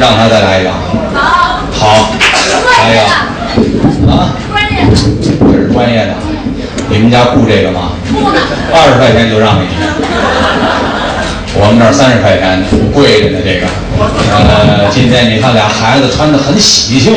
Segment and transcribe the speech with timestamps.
[0.00, 0.70] 让他再来一个。
[1.12, 2.10] 好，好，
[2.80, 3.00] 来一个。
[4.10, 4.88] 啊，专业
[5.20, 6.14] 这是专业的。
[6.88, 7.92] 你们家雇这个吗？
[8.10, 8.40] 雇呢，
[8.72, 9.72] 二十块钱就让给你。
[11.52, 13.66] 我们这儿三十块钱，贵着呢这个。
[14.32, 17.12] 呃，今天你看俩孩子穿的很喜庆，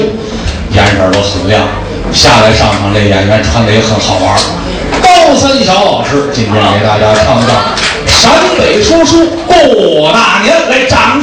[0.76, 1.64] 眼神都很亮。
[2.12, 4.36] 下来上场这演员穿的也很好玩。
[5.02, 7.56] 高三小老师今天给大家唱段
[8.12, 8.30] 《陕
[8.60, 11.23] 北说书过大年》，来掌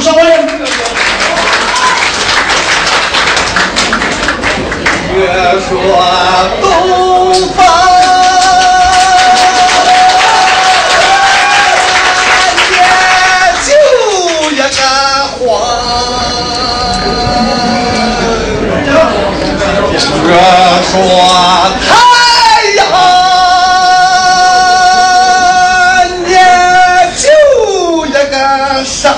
[28.91, 29.15] 个山。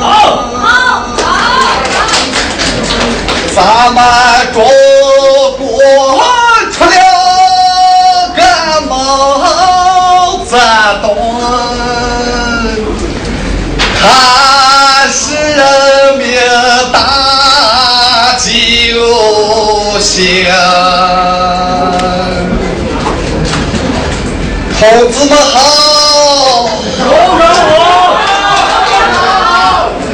[0.00, 0.06] 好，
[0.56, 1.04] 好，
[3.54, 4.02] 咱们
[4.54, 4.64] 中
[5.58, 5.62] 国
[6.72, 6.90] 出了
[8.34, 8.40] 个
[8.88, 8.90] 毛
[10.46, 10.56] 泽
[11.02, 11.06] 东，
[14.00, 14.02] 他
[15.12, 15.60] 是人
[16.16, 16.24] 民
[16.92, 16.96] 大
[18.38, 18.48] 救
[20.00, 20.10] 星。
[24.80, 24.80] 同
[25.12, 25.54] 志们好，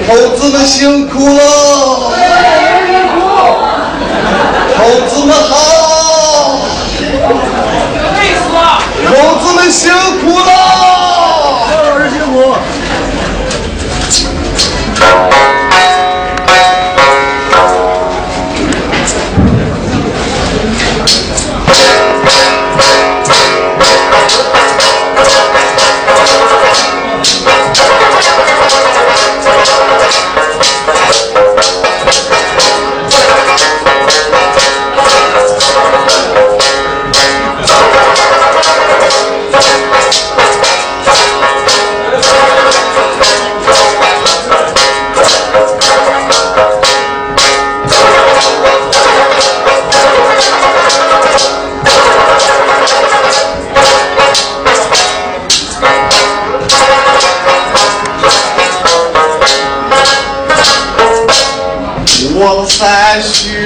[0.07, 1.58] 同志们辛苦了。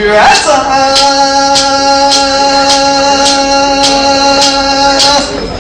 [0.03, 0.51] 学生，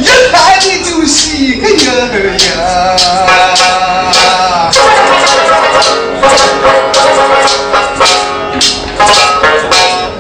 [0.00, 1.68] 一看你就是一个
[2.18, 2.50] 人呀。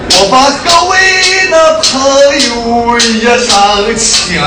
[0.08, 0.34] 我把
[0.64, 0.94] 各位
[1.50, 1.90] 的朋
[2.46, 3.50] 友一声
[3.96, 4.40] 请。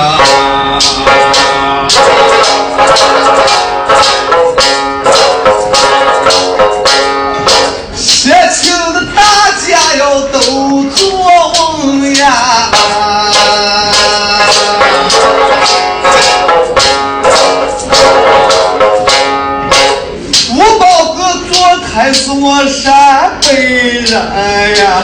[22.57, 24.11] 我陕北人
[24.77, 25.03] 呀！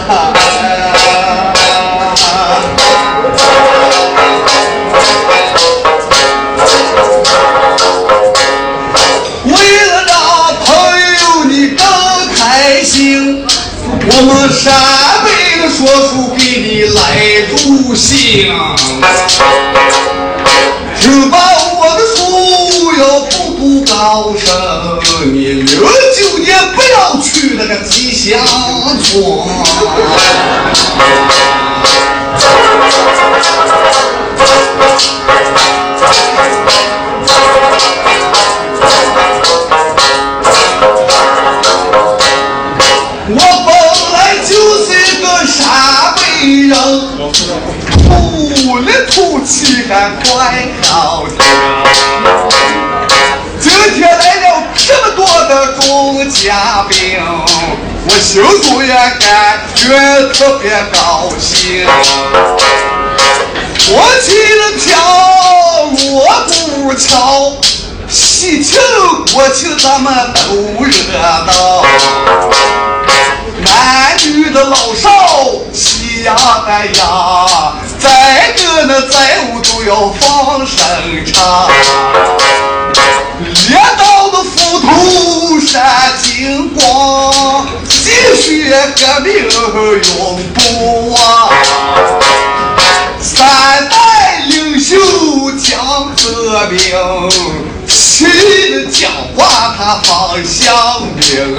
[9.43, 10.15] 为了让
[10.63, 10.69] 朋
[11.19, 11.85] 友你更
[12.33, 14.71] 开心，我们陕
[15.25, 15.29] 北
[15.61, 16.99] 的说书给你来
[17.57, 18.50] 助兴。
[27.91, 29.60] 去那个
[58.13, 59.87] 我心中也感觉
[60.33, 61.87] 特别高兴。
[63.87, 64.27] 我起
[64.59, 64.91] 了票，
[66.11, 66.11] 锣
[66.49, 67.55] 鼓敲，
[68.09, 68.81] 喜庆
[69.33, 70.91] 国庆咱们都热
[71.47, 71.85] 闹。
[73.63, 75.09] 男女的老少，
[75.71, 80.77] 喜呀嗨呀，再个那再舞都要放声
[81.25, 81.69] 唱。
[83.69, 87.65] 列岛的浮屠闪金光，
[88.03, 91.49] 继续革命永不忘
[93.19, 94.95] 三代领袖
[95.59, 96.79] 讲革命
[97.85, 98.25] 气
[98.71, 100.73] 的讲话他放响
[101.15, 101.55] 明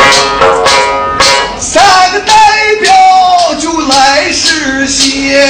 [1.60, 2.34] 三个代
[2.80, 5.48] 表就来实现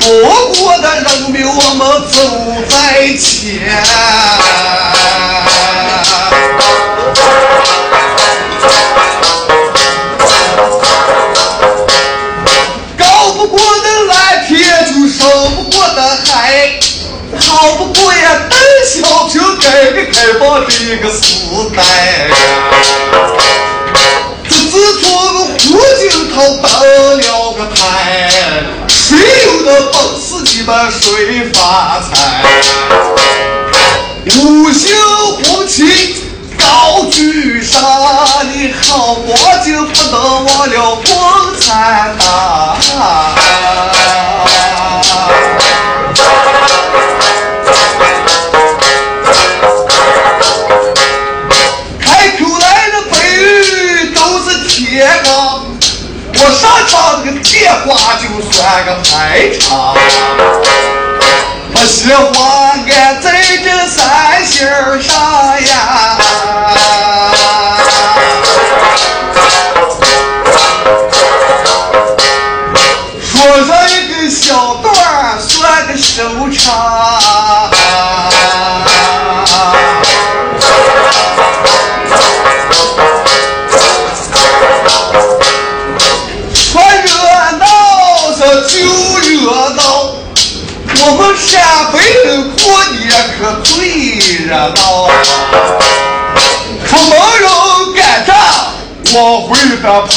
[0.00, 0.10] 中
[0.58, 2.18] 国的人民我们走
[2.70, 4.91] 在前。
[20.52, 21.22] 革开放这个时
[21.74, 21.82] 代。
[24.48, 25.08] 自从
[25.46, 25.56] 胡
[25.98, 26.64] 锦涛登
[27.20, 27.80] 了个台，
[28.88, 29.16] 谁
[29.46, 31.00] 有那本事你们谁
[31.54, 31.56] 发
[32.00, 32.12] 财。
[34.42, 34.94] 五星
[35.42, 36.16] 红旗
[36.58, 37.80] 高举上，
[38.52, 41.04] 你好光景不能忘了共
[41.60, 42.61] 产党。
[58.52, 59.94] 话就算个排场。
[61.74, 64.66] 我喜欢俺在这三星
[65.00, 65.31] 上
[94.52, 95.08] 热闹。
[96.86, 97.10] 出门
[97.40, 97.48] 人
[97.96, 98.36] 赶上
[99.14, 100.14] 往回的跑，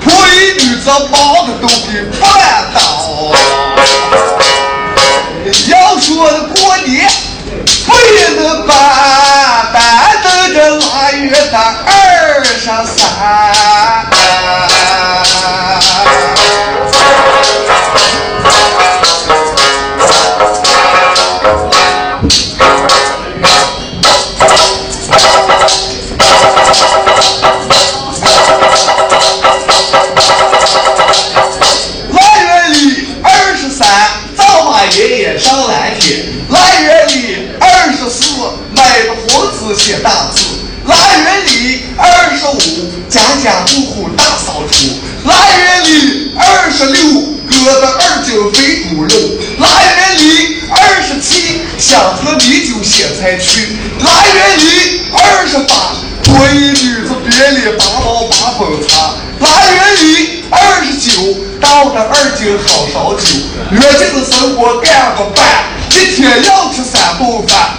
[0.00, 0.34] 婆姨
[0.64, 1.14] 女子忙
[1.46, 2.24] 的都给绊
[2.72, 2.76] 倒。
[5.68, 7.06] 要说的过年
[7.86, 8.74] 不也能办，
[9.74, 9.76] 但
[10.22, 13.85] 等着腊月的二十三。
[57.50, 61.10] 里八毛八分茶；腊月里二十九，
[61.60, 63.22] 倒的二斤好烧酒；
[63.70, 65.44] 月经的生活干不办，
[65.90, 67.76] 一天要吃三顿饭。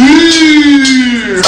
[0.00, 1.42] 嗯、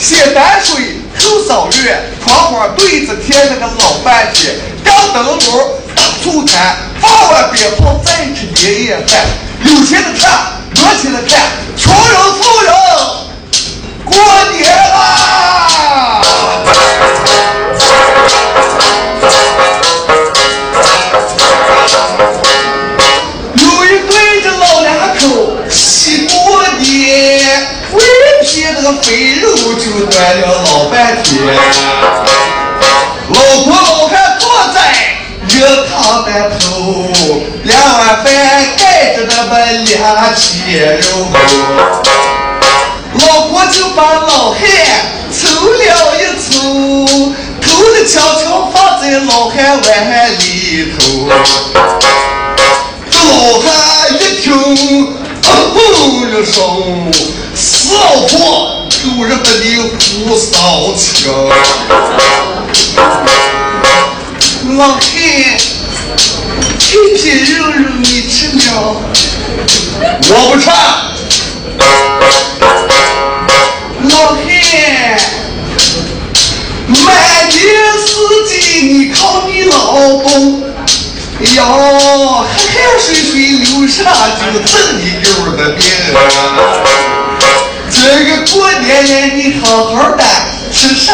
[0.00, 5.38] 写淡水后扫月，窗花对着天那个老半天，吊灯笼
[5.94, 9.26] 打醋坛，放完鞭炮再吃年夜饭。
[9.64, 11.40] 有钱的看，没钱的看，
[11.76, 12.60] 穷人富
[40.34, 41.26] 切肉。
[43.14, 44.60] 老婆就把老汉
[45.32, 46.52] 抽了一抽，
[47.60, 49.86] 头的悄悄放在老汉碗
[50.38, 51.28] 里头。
[53.10, 53.66] 老汉
[54.12, 54.46] 一听，
[55.42, 55.76] 砰砰
[56.28, 56.60] 一声，
[57.54, 58.36] 死老婆，
[58.90, 60.54] 狗日的你胡骚
[60.96, 61.32] 情！
[64.76, 65.00] 老汉，
[66.78, 68.36] 这片肉肉你吃
[68.68, 68.70] 了？
[70.28, 70.64] 我不吃。
[74.08, 74.44] 老汉，
[76.86, 76.94] 满
[77.48, 77.56] 年
[78.04, 78.06] 四
[78.48, 79.74] 季你靠你老
[80.18, 80.62] 公。
[81.54, 83.98] 哟，汗汗水水流上
[84.38, 85.26] 就挣你溜
[85.56, 85.80] 的命。
[87.90, 90.22] 这个过年呀，你好好的
[90.72, 91.04] 吃啥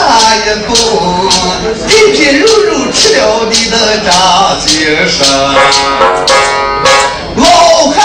[0.47, 0.71] 也不，
[1.89, 3.21] 一片肉肉吃了
[3.51, 3.75] 你能
[4.05, 4.13] 长
[4.65, 4.71] 精
[5.09, 5.19] 神。
[7.37, 7.45] 老
[7.89, 7.97] 汉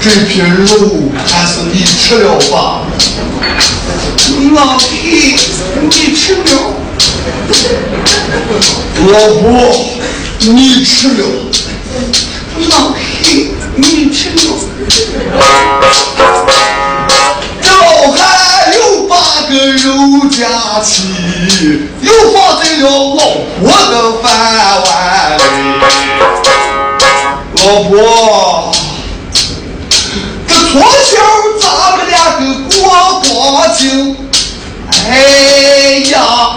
[0.00, 2.82] 这片肉还是你吃了吧，
[4.54, 5.34] 老弟，
[5.90, 6.40] 你吃了；
[9.10, 9.48] 老婆，
[10.38, 11.24] 你吃了；
[12.68, 14.38] 老弟，你吃了。
[18.16, 18.78] 还又
[19.08, 19.14] 把
[19.48, 21.02] 个肉夹起，
[22.02, 23.22] 又放在了老
[23.58, 24.28] 婆的饭。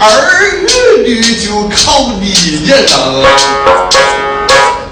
[0.02, 2.84] 呀，儿女就靠你一人，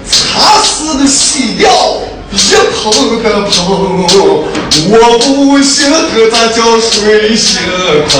[0.05, 1.69] 擦拭的洗掉。
[2.33, 2.35] 一
[2.81, 2.91] 碰
[3.21, 3.29] 的盆，
[4.89, 5.99] 我不心疼，
[6.31, 7.59] 咱叫谁心
[8.09, 8.13] 疼？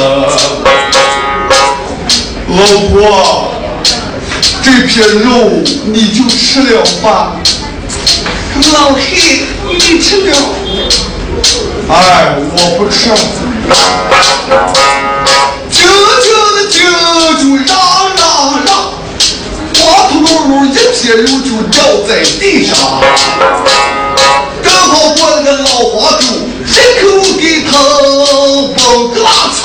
[2.50, 3.54] 老婆，
[4.62, 5.28] 这片肉
[5.86, 7.38] 你就吃了吧。
[8.74, 9.00] 老黑，
[9.70, 10.30] 你吃了。
[11.90, 13.00] 哎，我不吃。
[15.92, 16.80] 轻轻的舅
[17.42, 17.70] 舅让
[18.16, 18.20] 让
[18.66, 18.70] 让，
[19.74, 21.76] 光秃噜噜一片肉就掉
[22.08, 22.70] 在地上。
[24.92, 26.20] 好过那个老黄狗，
[26.68, 26.70] 一
[27.02, 27.04] 口
[27.40, 27.72] 给他
[28.76, 28.80] 崩
[29.12, 29.60] 个拉嚓，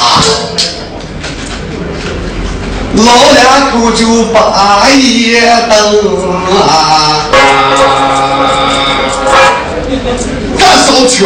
[2.94, 3.36] 老两
[3.70, 4.00] 口就
[4.32, 4.34] 把
[4.90, 5.72] 夜灯
[6.60, 7.26] 啊！
[10.58, 11.16] 干烧球！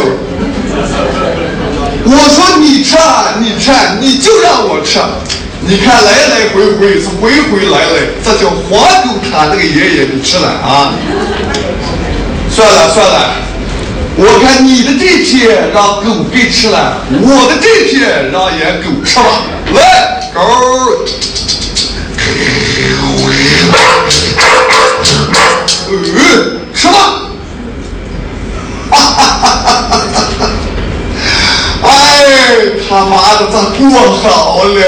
[2.12, 2.97] 我说你吃，
[3.38, 4.99] 你吃，你就让我吃。
[5.61, 10.93] 你看来来回回是回回来来，这叫黄狗他那个爷爷你吃了啊！
[12.50, 13.37] 算了算了。
[14.17, 19.45] 我看你的这片让狗给吃了，我的这片让野狗吃吧。
[19.73, 20.40] 来，狗，
[25.93, 26.99] 嗯，吃吧。
[28.90, 29.87] 哈哈哈哈
[30.40, 30.43] 哈！
[31.83, 31.87] 哎，
[32.90, 33.88] 他妈的，咋过
[34.20, 34.80] 好了？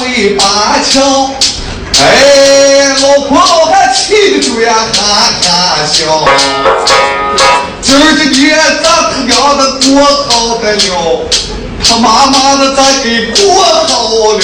[0.00, 0.42] 尾巴
[0.82, 1.30] 翘，
[2.00, 4.98] 哎，老婆老汉气的就呀哈
[5.42, 5.46] 哈
[5.86, 6.24] 笑。
[7.86, 11.24] 今儿个天咱他娘的过好的了，
[11.84, 14.42] 他妈妈的咱给过好了。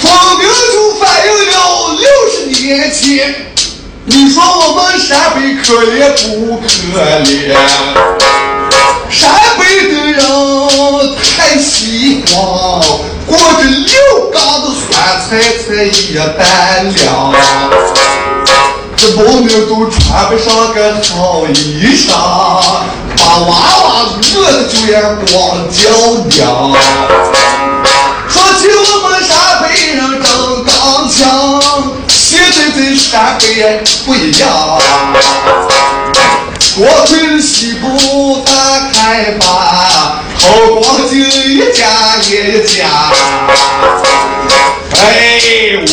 [0.00, 0.02] 风
[0.38, 1.52] 兵就反映了
[1.98, 3.02] 六十年前。
[4.04, 5.96] 你说我们陕北可怜
[6.28, 6.64] 不可
[7.24, 7.34] 怜？
[9.10, 9.18] 陕
[9.58, 10.22] 北的人
[11.36, 12.34] 太喜欢
[13.44, 17.04] 过着六缸的酸菜菜一担粮，
[18.96, 22.08] 这农民都穿不上个好衣裳，
[23.18, 23.48] 把娃
[23.84, 23.84] 娃
[24.34, 25.30] 饿的就要光
[25.70, 25.76] 脚
[26.30, 26.40] 娘。
[28.30, 29.30] 说起我们陕
[29.62, 30.24] 北人真
[30.64, 30.74] 刚
[31.10, 31.20] 强。
[32.08, 33.44] 现在在陕北
[34.06, 34.48] 不一样，
[36.74, 38.50] 多亏西部大
[38.92, 41.80] 开发，好光景一家
[42.28, 42.84] 也一家。
[44.92, 45.00] 哎，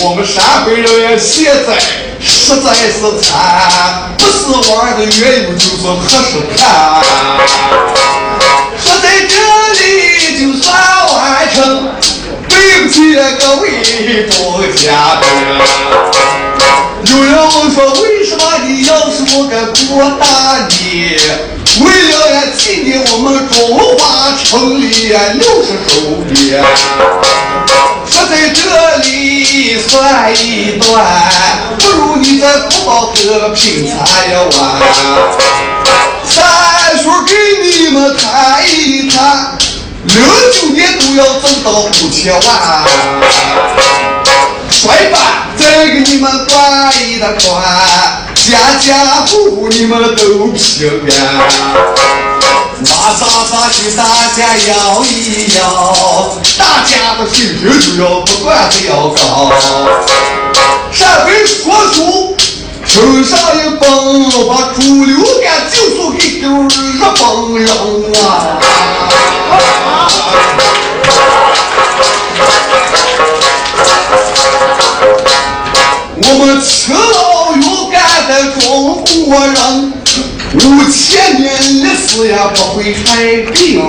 [0.01, 1.79] 我们陕北人现在
[2.20, 4.36] 实在是惨，不是
[4.70, 6.60] 玩的远游就是喝是看。
[8.84, 9.34] 说在这
[9.74, 9.84] 里
[10.38, 10.67] 就算
[11.13, 11.15] 完
[11.55, 11.58] 成。
[12.50, 13.63] 对不起各位
[14.24, 14.36] 多
[14.75, 14.81] 家
[15.22, 15.24] 的。
[17.05, 18.11] 有人问说，为
[19.31, 21.17] 你要说个过大年？
[21.79, 25.93] 为了纪念我们中华成立六十周
[26.33, 26.61] 年。
[28.05, 30.91] 说在这里算一段，
[31.79, 33.95] 不如你再不报个拼餐
[34.29, 34.59] 一碗。
[36.25, 37.33] 三叔给
[37.63, 39.57] 你们谈一谈。
[40.03, 40.17] 零
[40.51, 42.41] 九年都要挣到五千万，
[44.69, 51.15] 帅吧，再给你们管一大款，家家户户你们都平安。
[52.84, 54.03] 马上上去大
[54.36, 59.50] 家摇一摇，大家的水平就要不管是要高。
[60.91, 62.36] 陕北说书，
[62.86, 63.88] 手上一本，
[64.50, 65.15] 把猪流
[82.91, 83.81] 也不会改变。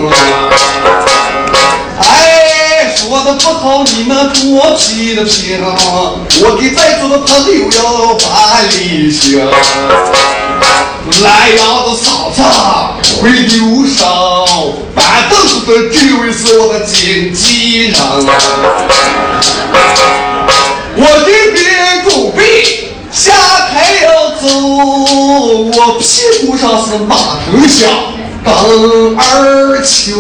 [1.99, 9.45] 哎，说的不好，你们多批的评，我给在座的朋友要把理性。
[11.23, 12.41] 懒羊的嗓子
[13.21, 14.01] 会扭伤，
[14.95, 17.93] 板凳子的这位是我的经纪人。
[20.95, 22.41] 我的边准备
[23.11, 23.33] 下
[23.69, 23.73] 台
[24.05, 24.47] 要走。
[25.75, 26.05] 我屁
[26.47, 27.81] 股上是马头香，
[28.45, 28.55] 刚
[29.17, 30.17] 二秋。